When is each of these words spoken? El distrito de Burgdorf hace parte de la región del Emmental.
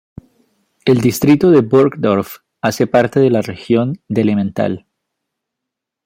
El 0.83 0.99
distrito 0.99 1.51
de 1.51 1.61
Burgdorf 1.61 2.37
hace 2.59 2.87
parte 2.87 3.19
de 3.19 3.29
la 3.29 3.43
región 3.43 4.01
del 4.09 4.29
Emmental. 4.29 4.87